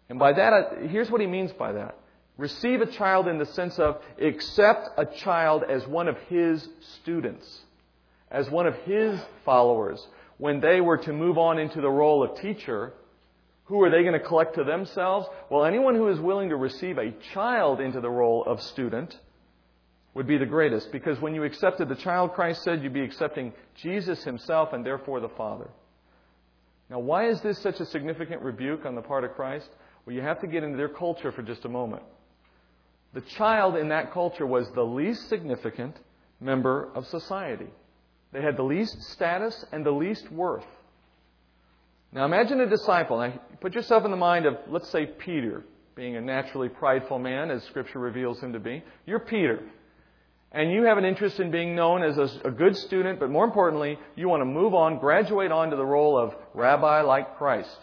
[0.09, 1.97] and by that, here's what he means by that.
[2.37, 6.67] Receive a child in the sense of accept a child as one of his
[7.01, 7.61] students,
[8.29, 10.05] as one of his followers.
[10.37, 12.93] When they were to move on into the role of teacher,
[13.65, 15.27] who are they going to collect to themselves?
[15.49, 19.17] Well, anyone who is willing to receive a child into the role of student
[20.13, 20.91] would be the greatest.
[20.91, 25.19] Because when you accepted the child, Christ said you'd be accepting Jesus himself and therefore
[25.19, 25.69] the Father.
[26.89, 29.69] Now, why is this such a significant rebuke on the part of Christ?
[30.05, 32.03] Well, you have to get into their culture for just a moment.
[33.13, 35.95] The child in that culture was the least significant
[36.41, 37.69] member of society.
[38.33, 40.65] They had the least status and the least worth.
[42.11, 43.19] Now imagine a disciple.
[43.19, 45.63] Now put yourself in the mind of, let's say, Peter,
[45.95, 48.83] being a naturally prideful man, as Scripture reveals him to be.
[49.05, 49.59] You're Peter.
[50.51, 53.45] And you have an interest in being known as a, a good student, but more
[53.45, 57.77] importantly, you want to move on, graduate on to the role of rabbi like Christ,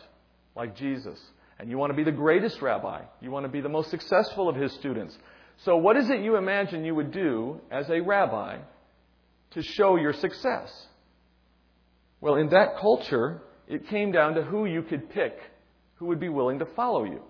[0.54, 1.18] like Jesus.
[1.58, 3.02] And you want to be the greatest rabbi.
[3.20, 5.16] You want to be the most successful of his students.
[5.64, 8.58] So, what is it you imagine you would do as a rabbi
[9.52, 10.70] to show your success?
[12.20, 15.38] Well, in that culture, it came down to who you could pick
[16.00, 17.20] who would be willing to follow you.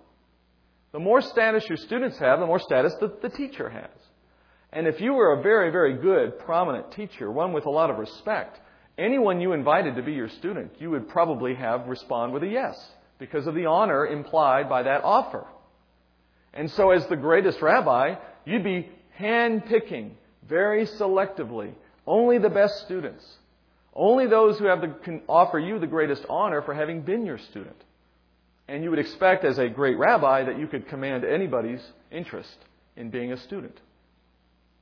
[0.92, 3.90] The more status your students have, the more status the, the teacher has.
[4.72, 7.98] And if you were a very, very good, prominent teacher, one with a lot of
[7.98, 8.58] respect,
[8.96, 12.76] anyone you invited to be your student, you would probably have respond with a yes
[13.18, 15.46] because of the honor implied by that offer.
[16.54, 20.16] And so, as the greatest rabbi, you'd be hand-picking
[20.48, 21.72] very selectively
[22.10, 23.24] only the best students,
[23.94, 27.38] only those who have the, can offer you the greatest honor for having been your
[27.38, 27.76] student.
[28.66, 32.56] And you would expect, as a great rabbi, that you could command anybody's interest
[32.96, 33.80] in being a student.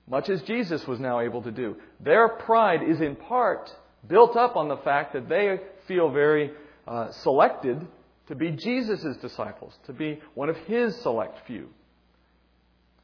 [0.09, 1.77] Much as Jesus was now able to do.
[2.01, 3.71] Their pride is in part
[4.07, 6.53] built up on the fact that they feel very
[6.87, 7.87] uh, selected
[8.29, 11.69] to be Jesus' disciples, to be one of his select few.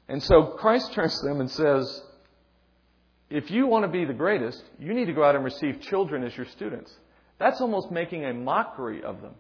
[0.09, 2.03] And so Christ turns to them and says,
[3.31, 6.25] if you want to be the greatest, you need to go out and receive children
[6.25, 6.93] as your students.
[7.39, 9.35] That's almost making a mockery of them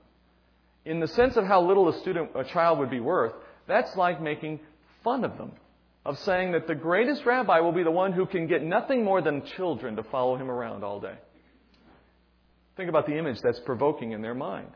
[0.85, 3.33] in the sense of how little a student, a child would be worth,
[3.66, 4.61] that's like making
[5.03, 5.53] fun of them.
[6.05, 9.23] Of saying that the greatest rabbi will be the one who can get nothing more
[9.23, 11.14] than children to follow him around all day.
[12.77, 14.68] Think about the image that's provoking in their mind.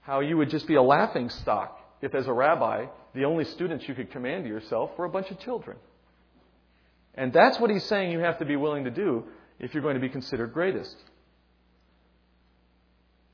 [0.00, 3.86] How you would just be a laughing stock if, as a rabbi, the only students
[3.86, 5.76] you could command to yourself were a bunch of children.
[7.14, 9.24] And that's what he's saying you have to be willing to do
[9.58, 10.96] if you're going to be considered greatest.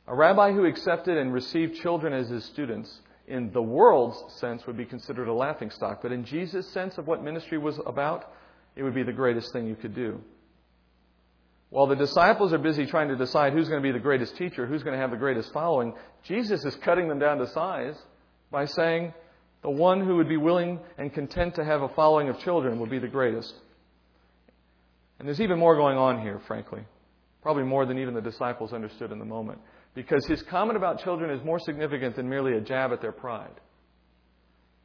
[0.07, 4.77] A rabbi who accepted and received children as his students, in the world's sense, would
[4.77, 6.03] be considered a laughingstock.
[6.03, 8.31] But in Jesus' sense of what ministry was about,
[8.77, 10.21] it would be the greatest thing you could do.
[11.71, 14.67] While the disciples are busy trying to decide who's going to be the greatest teacher,
[14.67, 17.97] who's going to have the greatest following, Jesus is cutting them down to size
[18.51, 19.13] by saying
[19.63, 22.91] the one who would be willing and content to have a following of children would
[22.91, 23.55] be the greatest.
[25.19, 26.85] And there's even more going on here, frankly.
[27.43, 29.61] Probably more than even the disciples understood in the moment
[29.95, 33.61] because his comment about children is more significant than merely a jab at their pride.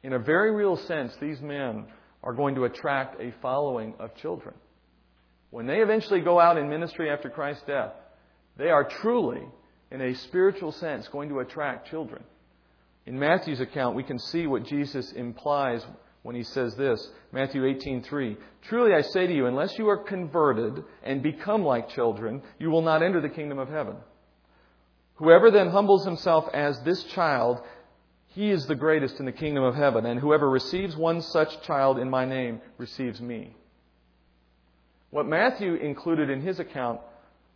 [0.02, 1.86] In a very real sense, these men
[2.22, 4.54] are going to attract a following of children.
[5.50, 7.92] When they eventually go out in ministry after Christ's death,
[8.56, 9.42] they are truly,
[9.90, 12.22] in a spiritual sense, going to attract children.
[13.06, 15.84] In Matthew's account, we can see what Jesus implies
[16.22, 20.84] when he says this Matthew 18:3 Truly I say to you unless you are converted
[21.02, 23.96] and become like children you will not enter the kingdom of heaven
[25.20, 27.60] Whoever then humbles himself as this child,
[28.28, 30.06] he is the greatest in the kingdom of heaven.
[30.06, 33.54] And whoever receives one such child in my name receives me.
[35.10, 37.00] What Matthew included in his account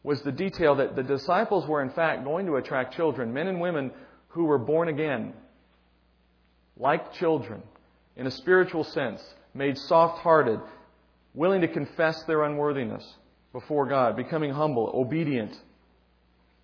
[0.02, 3.62] was the detail that the disciples were, in fact, going to attract children, men and
[3.62, 3.92] women
[4.28, 5.32] who were born again,
[6.76, 7.62] like children,
[8.16, 9.22] in a spiritual sense,
[9.54, 10.60] made soft hearted,
[11.34, 13.04] willing to confess their unworthiness
[13.52, 15.56] before God, becoming humble, obedient,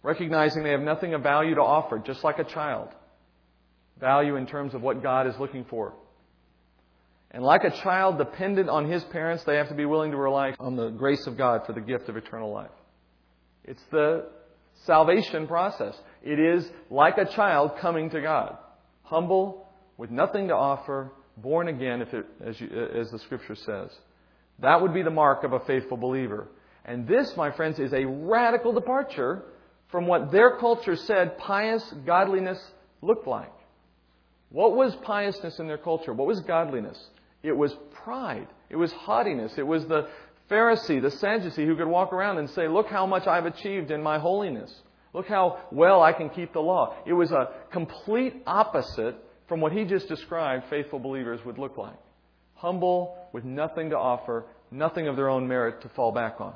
[0.02, 2.88] recognizing they have nothing of value to offer, just like a child.
[4.00, 5.94] Value in terms of what God is looking for.
[7.32, 10.54] And like a child dependent on his parents, they have to be willing to rely
[10.58, 12.70] on the grace of God for the gift of eternal life.
[13.64, 14.26] It's the
[14.84, 15.94] salvation process.
[16.24, 18.56] It is like a child coming to God.
[19.02, 23.90] Humble, with nothing to offer, born again, if it, as, you, as the scripture says.
[24.61, 26.48] That would be the mark of a faithful believer.
[26.85, 29.42] And this, my friends, is a radical departure
[29.88, 32.61] from what their culture said pious godliness
[33.03, 33.53] looked like.
[34.50, 36.12] What was piousness in their culture?
[36.12, 36.98] What was godliness?
[37.42, 37.74] It was
[38.05, 38.48] pride.
[38.68, 39.53] It was haughtiness.
[39.57, 40.09] It was the
[40.50, 44.03] Pharisee, the Sadducee, who could walk around and say, Look how much I've achieved in
[44.03, 44.72] my holiness.
[45.12, 46.94] Look how well I can keep the law.
[47.07, 49.16] It was a complete opposite
[49.50, 51.98] from what he just described faithful believers would look like.
[52.54, 56.54] Humble, with nothing to offer, nothing of their own merit to fall back on.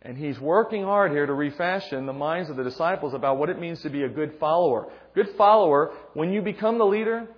[0.00, 3.60] And he's working hard here to refashion the minds of the disciples about what it
[3.60, 4.90] means to be a good follower.
[5.14, 7.28] Good follower, when you become the leader,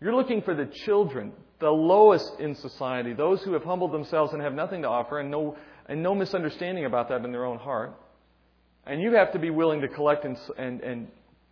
[0.00, 4.40] you're looking for the children, the lowest in society, those who have humbled themselves and
[4.40, 5.56] have nothing to offer and no,
[5.86, 7.94] and no misunderstanding about that in their own heart.
[8.86, 11.08] And you have to be willing to collect and, and, and,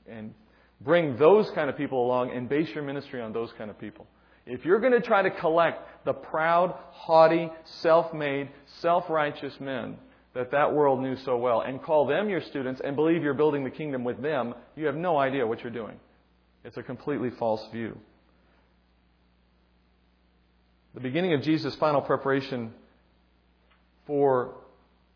[0.09, 0.35] and
[0.81, 4.07] bring those kind of people along and base your ministry on those kind of people.
[4.47, 7.51] If you're going to try to collect the proud, haughty,
[7.83, 8.49] self made,
[8.81, 9.97] self righteous men
[10.35, 13.65] that that world knew so well and call them your students and believe you're building
[13.65, 15.97] the kingdom with them, you have no idea what you're doing.
[16.63, 17.97] It's a completely false view.
[20.95, 22.73] The beginning of Jesus' final preparation
[24.07, 24.55] for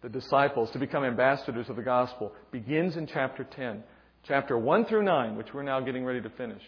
[0.02, 3.82] the disciples to become ambassadors of the gospel begins in chapter 10.
[4.24, 6.62] Chapter 1 through 9, which we're now getting ready to finish,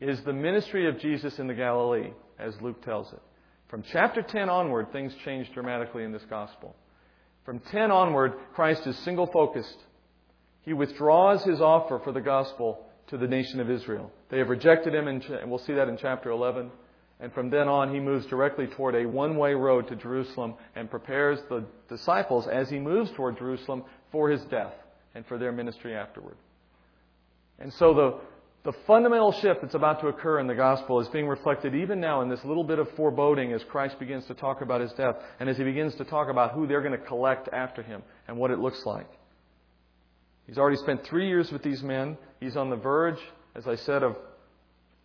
[0.00, 3.22] is the ministry of Jesus in the Galilee, as Luke tells it.
[3.68, 6.76] From chapter 10 onward, things change dramatically in this gospel.
[7.44, 9.78] From 10 onward, Christ is single focused.
[10.62, 14.10] He withdraws his offer for the gospel to the nation of Israel.
[14.30, 16.70] They have rejected him, and we'll see that in chapter 11.
[17.20, 20.90] And from then on, he moves directly toward a one way road to Jerusalem and
[20.90, 24.74] prepares the disciples as he moves toward Jerusalem for his death
[25.14, 26.36] and for their ministry afterward.
[27.58, 31.28] And so the, the fundamental shift that's about to occur in the gospel is being
[31.28, 34.80] reflected even now in this little bit of foreboding as Christ begins to talk about
[34.80, 37.82] his death and as he begins to talk about who they're going to collect after
[37.82, 39.08] him and what it looks like.
[40.46, 42.18] He's already spent three years with these men.
[42.40, 43.18] He's on the verge,
[43.54, 44.16] as I said, of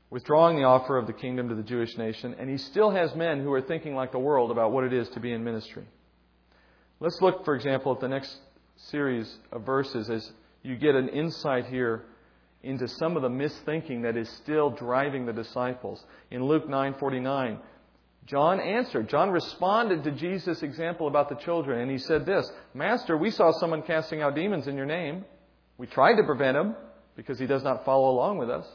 [0.09, 3.41] withdrawing the offer of the kingdom to the Jewish nation, and he still has men
[3.41, 5.85] who are thinking like the world about what it is to be in ministry.
[6.99, 8.35] Let's look, for example, at the next
[8.75, 10.29] series of verses as
[10.63, 12.03] you get an insight here
[12.63, 16.03] into some of the misthinking that is still driving the disciples.
[16.29, 17.59] In Luke 9:49,
[18.25, 19.09] John answered.
[19.09, 23.51] John responded to Jesus' example about the children, and he said this Master, we saw
[23.51, 25.25] someone casting out demons in your name.
[25.77, 26.75] We tried to prevent him
[27.15, 28.67] because he does not follow along with us.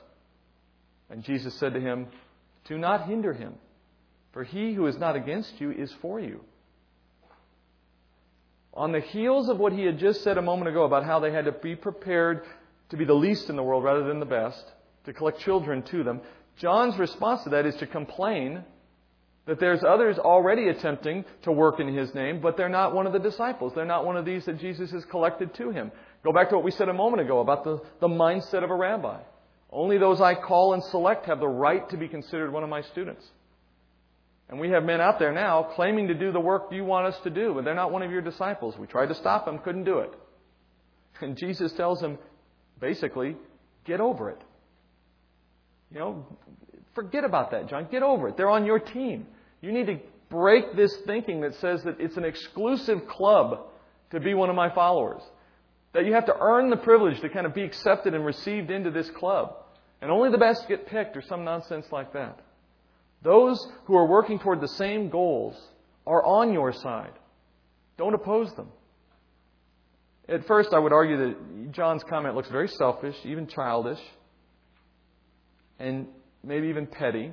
[1.10, 2.08] And Jesus said to him,
[2.64, 3.54] Do not hinder him,
[4.32, 6.40] for he who is not against you is for you.
[8.72, 11.30] On the heels of what he had just said a moment ago about how they
[11.30, 12.42] had to be prepared
[12.90, 14.64] to be the least in the world rather than the best,
[15.04, 16.20] to collect children to them,
[16.58, 18.64] John's response to that is to complain
[19.46, 23.12] that there's others already attempting to work in his name, but they're not one of
[23.12, 23.72] the disciples.
[23.74, 25.92] They're not one of these that Jesus has collected to him.
[26.22, 28.74] Go back to what we said a moment ago about the, the mindset of a
[28.74, 29.20] rabbi.
[29.70, 32.80] Only those I call and select have the right to be considered one of my
[32.82, 33.26] students.
[34.48, 37.20] And we have men out there now claiming to do the work you want us
[37.24, 38.78] to do, but they're not one of your disciples.
[38.78, 40.12] We tried to stop them, couldn't do it.
[41.20, 42.18] And Jesus tells them,
[42.84, 43.34] basically,
[43.86, 44.42] get over it.
[45.90, 46.26] You know,
[46.94, 47.88] forget about that, John.
[47.90, 48.36] Get over it.
[48.36, 49.26] They're on your team.
[49.62, 53.60] You need to break this thinking that says that it's an exclusive club
[54.10, 55.22] to be one of my followers.
[55.94, 58.90] That you have to earn the privilege to kind of be accepted and received into
[58.90, 59.56] this club.
[60.02, 62.38] And only the best get picked or some nonsense like that.
[63.22, 65.56] Those who are working toward the same goals
[66.06, 67.12] are on your side.
[67.96, 68.68] Don't oppose them.
[70.28, 74.00] At first, I would argue that John's comment looks very selfish, even childish,
[75.78, 76.06] and
[76.42, 77.30] maybe even petty.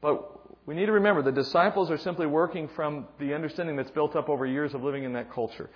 [0.00, 4.16] But we need to remember the disciples are simply working from the understanding that's built
[4.16, 5.70] up over years of living in that culture.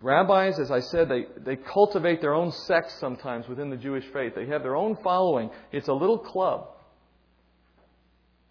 [0.00, 4.34] Rabbis, as I said, they, they cultivate their own sects sometimes within the Jewish faith.
[4.36, 5.50] They have their own following.
[5.72, 6.68] It's a little club.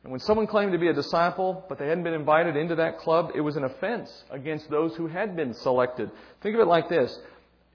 [0.04, 2.98] And when someone claimed to be a disciple, but they hadn't been invited into that
[3.00, 6.12] club, it was an offense against those who had been selected.
[6.42, 7.18] Think of it like this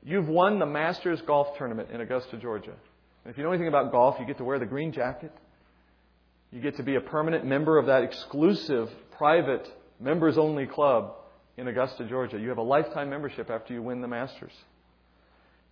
[0.04, 2.72] You've won the Masters Golf Tournament in Augusta, Georgia.
[3.24, 5.32] And if you know anything about golf, you get to wear the green jacket.
[6.50, 9.66] You get to be a permanent member of that exclusive, private,
[10.00, 11.14] members only club
[11.56, 12.38] in Augusta, Georgia.
[12.38, 14.52] You have a lifetime membership after you win the Masters.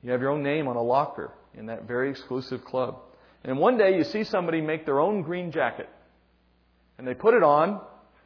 [0.03, 2.99] You have your own name on a locker in that very exclusive club.
[3.43, 5.89] And one day you see somebody make their own green jacket.
[6.99, 7.81] And they put it on,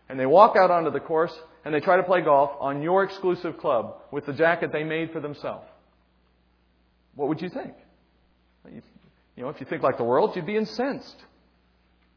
[0.09, 1.33] and they walk out onto the course,
[1.65, 5.11] and they try to play golf on your exclusive club with the jacket they made
[5.11, 5.67] for themselves.
[7.15, 7.75] What would you think?
[9.37, 11.17] You know, if you think like the world, you'd be incensed.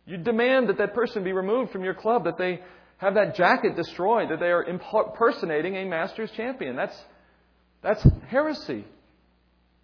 [0.06, 2.62] You'd demand that that person be removed from your club, that they
[2.98, 6.76] have that jacket destroyed, that they are impersonating a Masters champion.
[6.76, 6.98] That's,
[7.82, 8.86] that's heresy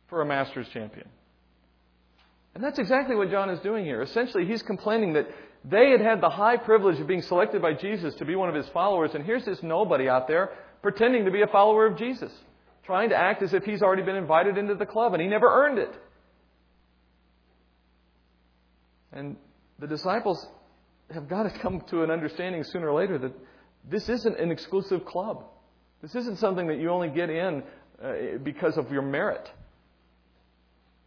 [0.08, 1.08] for a Masters champion.
[2.56, 4.02] And that's exactly what John is doing here.
[4.02, 5.28] Essentially, he's complaining that
[5.66, 8.56] they had had the high privilege of being selected by Jesus to be one of
[8.56, 12.32] his followers, and here's this nobody out there pretending to be a follower of Jesus,
[12.86, 15.48] trying to act as if he's already been invited into the club, and he never
[15.48, 15.94] earned it.
[19.12, 19.38] And
[19.80, 20.46] the disciples
[21.12, 23.34] have got to come to an understanding sooner or later that
[23.90, 25.46] this isn't an exclusive club.
[26.02, 27.64] This isn't something that you only get in
[28.04, 29.50] uh, because of your merit.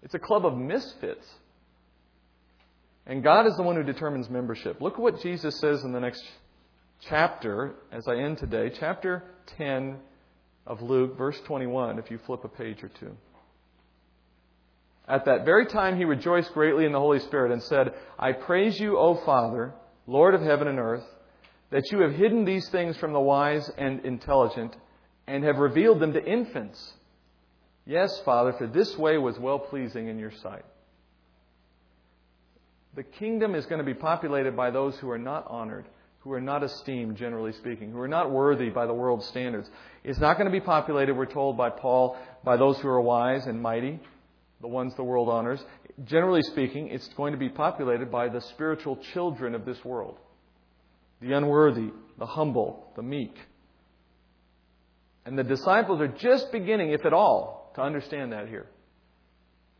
[0.02, 1.26] It's a club of misfits.
[3.06, 4.80] And God is the one who determines membership.
[4.80, 6.24] Look at what Jesus says in the next
[7.08, 9.22] chapter as I end today, chapter
[9.58, 9.98] 10
[10.66, 13.16] of Luke, verse 21, if you flip a page or two.
[15.08, 18.78] At that very time, he rejoiced greatly in the Holy Spirit and said, I praise
[18.78, 19.72] you, O Father,
[20.06, 21.04] Lord of heaven and earth,
[21.70, 24.76] that you have hidden these things from the wise and intelligent
[25.26, 26.94] and have revealed them to infants.
[27.84, 30.64] Yes, Father, for this way was well pleasing in your sight.
[32.94, 35.86] The kingdom is going to be populated by those who are not honored,
[36.26, 39.70] who are not esteemed, generally speaking, who are not worthy by the world's standards.
[40.02, 43.46] It's not going to be populated, we're told by Paul, by those who are wise
[43.46, 44.00] and mighty,
[44.60, 45.64] the ones the world honors.
[46.04, 50.18] Generally speaking, it's going to be populated by the spiritual children of this world,
[51.20, 53.36] the unworthy, the humble, the meek.
[55.24, 58.66] And the disciples are just beginning, if at all, to understand that here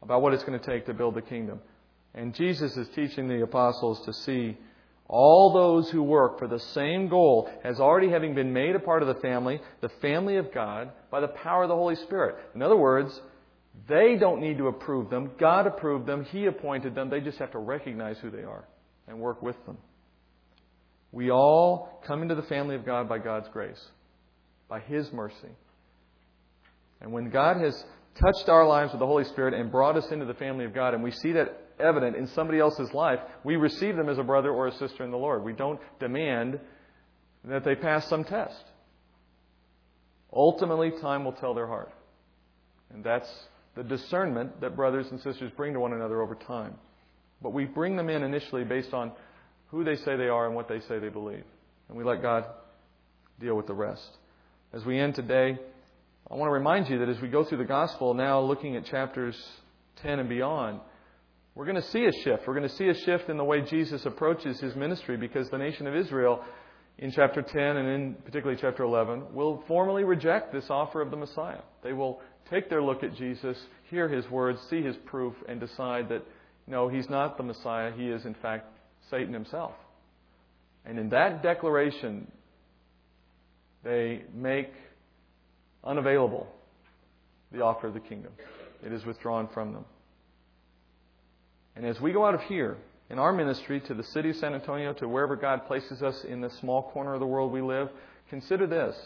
[0.01, 1.59] about what it's going to take to build the kingdom.
[2.14, 4.57] And Jesus is teaching the apostles to see
[5.09, 9.02] all those who work for the same goal as already having been made a part
[9.02, 12.36] of the family, the family of God, by the power of the Holy Spirit.
[12.54, 13.20] In other words,
[13.88, 15.32] they don't need to approve them.
[15.38, 16.24] God approved them.
[16.24, 17.11] He appointed them.
[17.11, 18.64] They just have to recognize who they are
[19.07, 19.78] and work with them.
[21.12, 23.82] We all come into the family of God by God's grace,
[24.68, 25.50] by His mercy.
[27.00, 27.84] And when God has
[28.20, 30.94] touched our lives with the Holy Spirit and brought us into the family of God,
[30.94, 34.51] and we see that evident in somebody else's life, we receive them as a brother
[34.51, 35.45] or a sister in the Lord.
[35.45, 36.59] We don't demand
[37.45, 38.64] that they pass some test.
[40.33, 41.93] Ultimately, time will tell their heart.
[42.93, 43.29] And that's
[43.74, 46.74] the discernment that brothers and sisters bring to one another over time.
[47.43, 49.12] But we bring them in initially based on
[49.68, 51.45] who they say they are and what they say they believe.
[51.89, 52.47] And we let God
[53.39, 54.09] deal with the rest.
[54.72, 55.59] As we end today,
[56.31, 58.87] I want to remind you that as we go through the gospel now, looking at
[58.87, 59.37] chapters
[60.03, 60.81] 10 and beyond,
[61.57, 62.46] we're going to see a shift.
[62.46, 65.57] We're going to see a shift in the way Jesus approaches his ministry because the
[65.57, 66.44] nation of Israel,
[66.98, 71.16] in chapter 10 and in particularly chapter 11, will formally reject this offer of the
[71.16, 71.62] Messiah.
[71.82, 73.57] They will take their look at Jesus,
[73.88, 76.22] hear his words, see his proof, and decide that
[76.66, 77.90] no, he's not the Messiah.
[77.96, 78.66] He is, in fact,
[79.11, 79.72] Satan himself.
[80.84, 82.30] And in that declaration,
[83.82, 84.72] they make
[85.82, 86.48] unavailable
[87.50, 88.32] the offer of the kingdom.
[88.84, 89.84] It is withdrawn from them.
[91.77, 92.79] And as we go out of here
[93.11, 96.41] in our ministry to the city of San Antonio, to wherever God places us in
[96.41, 97.91] this small corner of the world we live,
[98.31, 98.97] consider this.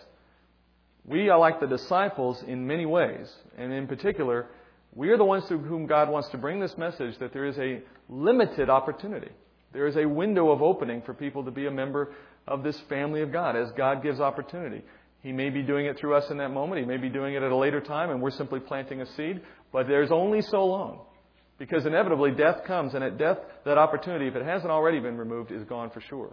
[1.04, 3.30] We are like the disciples in many ways.
[3.58, 4.46] And in particular,
[4.94, 7.58] we are the ones through whom God wants to bring this message that there is
[7.58, 9.30] a limited opportunity.
[9.72, 12.12] There is a window of opening for people to be a member
[12.46, 14.82] of this family of God as God gives opportunity.
[15.22, 16.80] He may be doing it through us in that moment.
[16.80, 19.42] He may be doing it at a later time, and we're simply planting a seed.
[19.72, 21.00] But there's only so long.
[21.60, 23.36] Because inevitably death comes, and at death,
[23.66, 26.32] that opportunity, if it hasn't already been removed, is gone for sure.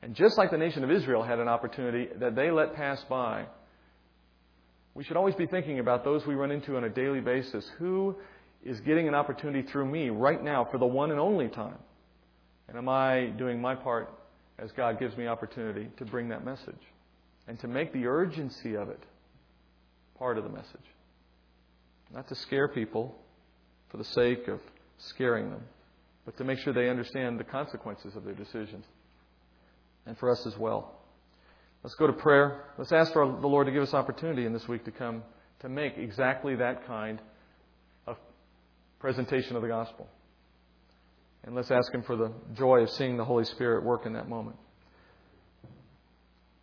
[0.00, 3.44] And just like the nation of Israel had an opportunity that they let pass by,
[4.94, 7.70] we should always be thinking about those we run into on a daily basis.
[7.78, 8.16] Who
[8.64, 11.76] is getting an opportunity through me right now for the one and only time?
[12.68, 14.10] And am I doing my part
[14.58, 16.74] as God gives me opportunity to bring that message
[17.46, 19.02] and to make the urgency of it
[20.18, 20.80] part of the message?
[22.14, 23.14] Not to scare people,
[23.90, 24.60] for the sake of
[24.98, 25.62] scaring them,
[26.24, 28.84] but to make sure they understand the consequences of their decisions.
[30.06, 30.94] And for us as well.
[31.82, 32.64] Let's go to prayer.
[32.78, 35.22] Let's ask for the Lord to give us opportunity in this week to come
[35.60, 37.20] to make exactly that kind
[38.06, 38.16] of
[38.98, 40.08] presentation of the gospel.
[41.44, 44.28] And let's ask Him for the joy of seeing the Holy Spirit work in that
[44.28, 44.56] moment.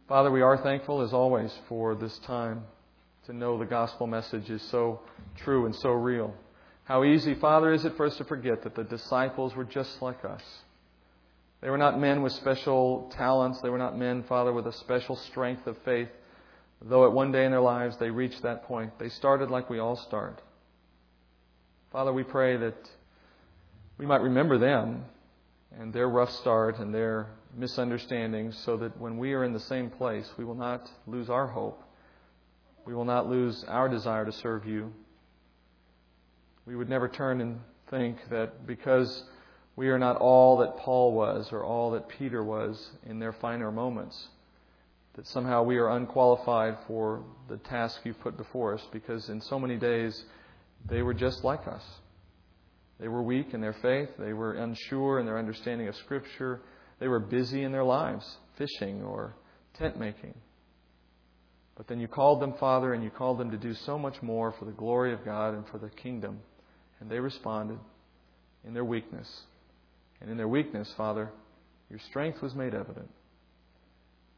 [0.07, 2.63] Father, we are thankful as always for this time
[3.25, 4.99] to know the gospel message is so
[5.37, 6.33] true and so real.
[6.85, 10.25] How easy, Father, is it for us to forget that the disciples were just like
[10.25, 10.43] us.
[11.61, 13.61] They were not men with special talents.
[13.61, 16.09] They were not men, Father, with a special strength of faith.
[16.81, 19.79] Though at one day in their lives they reached that point, they started like we
[19.79, 20.41] all start.
[21.93, 22.89] Father, we pray that
[23.97, 25.05] we might remember them
[25.79, 29.89] and their rough start and their misunderstandings so that when we are in the same
[29.89, 31.81] place, we will not lose our hope.
[32.85, 34.91] We will not lose our desire to serve you.
[36.65, 37.59] We would never turn and
[37.89, 39.23] think that because
[39.75, 43.71] we are not all that Paul was or all that Peter was in their finer
[43.71, 44.27] moments,
[45.15, 49.59] that somehow we are unqualified for the task you've put before us because in so
[49.59, 50.23] many days
[50.89, 51.83] they were just like us.
[52.99, 56.61] They were weak in their faith, they were unsure in their understanding of Scripture,
[56.99, 59.35] they were busy in their lives, fishing or
[59.73, 60.35] tent making.
[61.75, 64.53] But then you called them, Father, and you called them to do so much more
[64.53, 66.39] for the glory of God and for the kingdom.
[67.03, 67.79] And they responded
[68.65, 69.27] in their weakness.
[70.21, 71.29] And in their weakness, Father,
[71.89, 73.09] your strength was made evident.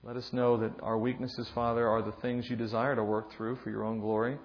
[0.01, 3.57] Let us know that our weaknesses, Father, are the things you desire to work through
[3.57, 4.39] for your own glory,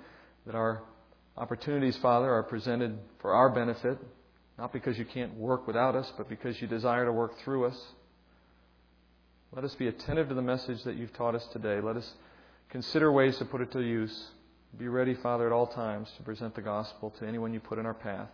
[0.45, 0.83] that our
[1.39, 3.97] opportunities, Father, are presented for our benefit,
[4.59, 7.83] not because you can't work without us, but because you desire to work through us.
[9.53, 11.81] Let us be attentive to the message that you've taught us today.
[11.81, 12.13] Let us
[12.69, 14.27] consider ways to put it to use.
[14.79, 17.87] Be ready, Father, at all times to present the gospel to anyone you put in
[17.87, 18.29] our path.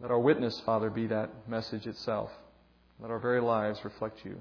[0.00, 2.30] Let our witness, Father, be that message itself.
[3.00, 4.38] Let our very lives reflect you.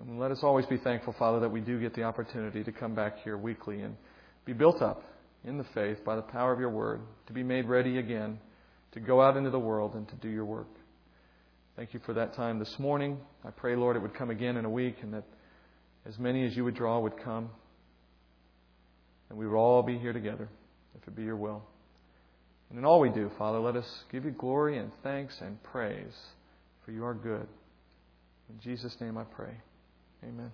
[0.00, 2.94] And let us always be thankful, Father, that we do get the opportunity to come
[2.94, 3.96] back here weekly and
[4.44, 5.02] be built up
[5.44, 8.38] in the faith by the power of your word, to be made ready again,
[8.92, 10.68] to go out into the world and to do your work.
[11.76, 13.18] Thank you for that time this morning.
[13.44, 15.24] I pray, Lord, it would come again in a week and that
[16.06, 17.50] as many as you would draw would come.
[19.28, 20.48] And we will all be here together,
[21.00, 21.62] if it be your will.
[22.70, 26.14] And in all we do, Father, let us give you glory and thanks and praise,
[26.84, 27.46] for you are good.
[28.48, 29.54] In Jesus' name I pray.
[30.24, 30.50] Amen.